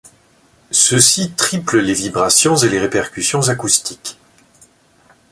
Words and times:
Ceux-ci 0.71 1.29
triplent 1.33 1.79
les 1.79 1.93
vibrations 1.93 2.55
et 2.55 2.69
les 2.69 2.79
répercussions 2.79 3.49
acoustiques. 3.49 4.17